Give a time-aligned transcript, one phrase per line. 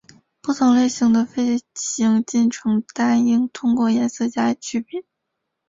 [0.41, 5.03] 不同类型的飞行进程单应通过颜色加以区别。